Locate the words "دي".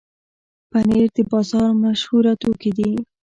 2.77-2.91